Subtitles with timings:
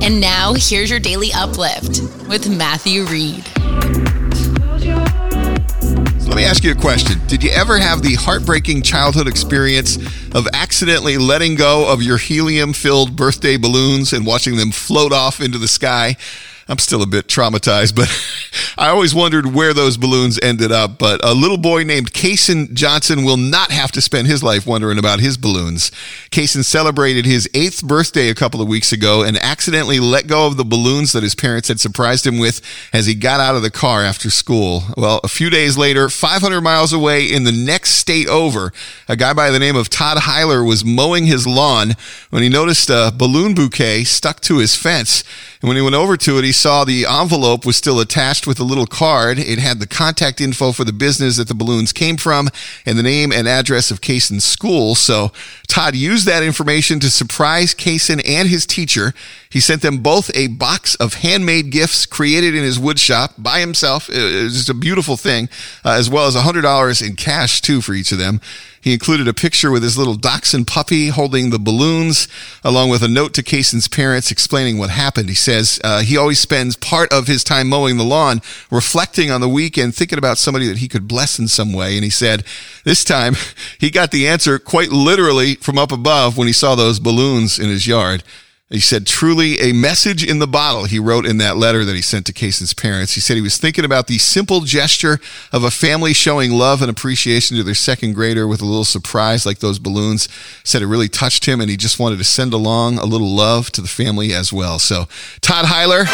[0.00, 3.44] And now, here's your daily uplift with Matthew Reed.
[6.26, 7.18] Let me ask you a question.
[7.26, 9.96] Did you ever have the heartbreaking childhood experience
[10.34, 15.40] of accidentally letting go of your helium filled birthday balloons and watching them float off
[15.40, 16.16] into the sky?
[16.68, 18.08] I'm still a bit traumatized, but
[18.78, 20.98] I always wondered where those balloons ended up.
[20.98, 24.98] But a little boy named Kaysen Johnson will not have to spend his life wondering
[24.98, 25.90] about his balloons.
[26.30, 30.58] Kaysen celebrated his eighth birthday a couple of weeks ago and accidentally let go of
[30.58, 32.60] the balloons that his parents had surprised him with
[32.92, 34.82] as he got out of the car after school.
[34.96, 38.72] Well, a few days later, 500 miles away in the next state over,
[39.08, 41.94] a guy by the name of Todd Huyler was mowing his lawn
[42.28, 45.24] when he noticed a balloon bouquet stuck to his fence.
[45.60, 48.60] And when he went over to it, he saw the envelope was still attached with
[48.60, 49.38] a little card.
[49.38, 52.48] It had the contact info for the business that the balloons came from
[52.86, 54.94] and the name and address of Kaysen's school.
[54.94, 55.32] So
[55.66, 59.14] Todd used that information to surprise Kaysen and his teacher.
[59.50, 63.58] He sent them both a box of handmade gifts created in his wood shop by
[63.58, 64.08] himself.
[64.08, 65.48] It was just a beautiful thing,
[65.84, 68.40] uh, as well as $100 in cash too for each of them.
[68.80, 72.28] He included a picture with his little dachshund puppy holding the balloons,
[72.62, 75.28] along with a note to Kaysen's parents explaining what happened.
[75.28, 78.40] He says uh, he always spends part of his time mowing the lawn,
[78.70, 81.96] reflecting on the weekend, thinking about somebody that he could bless in some way.
[81.96, 82.44] And he said
[82.84, 83.34] this time
[83.78, 87.68] he got the answer quite literally from up above when he saw those balloons in
[87.68, 88.22] his yard.
[88.70, 92.02] He said, truly a message in the bottle, he wrote in that letter that he
[92.02, 93.14] sent to Kaysen's parents.
[93.14, 95.20] He said he was thinking about the simple gesture
[95.52, 99.46] of a family showing love and appreciation to their second grader with a little surprise
[99.46, 100.28] like those balloons.
[100.64, 103.70] Said it really touched him and he just wanted to send along a little love
[103.72, 104.78] to the family as well.
[104.78, 105.08] So,
[105.40, 106.04] Todd Huyler,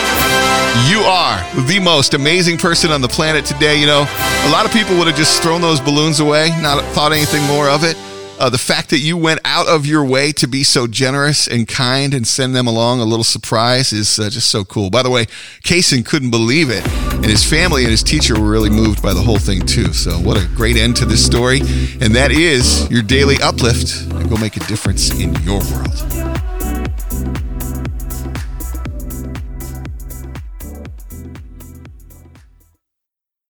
[0.89, 3.81] you are the most amazing person on the planet today.
[3.81, 7.11] You know, a lot of people would have just thrown those balloons away, not thought
[7.11, 7.97] anything more of it.
[8.39, 11.69] Uh, the fact that you went out of your way to be so generous and
[11.69, 14.91] kind and send them along a little surprise is uh, just so cool.
[14.91, 15.27] By the way,
[15.63, 19.23] Kaysen couldn't believe it, and his family and his teacher were really moved by the
[19.23, 19.93] whole thing too.
[19.93, 21.61] So, what a great end to this story!
[21.61, 24.09] And that is your daily uplift.
[24.29, 26.34] Go make a difference in your world.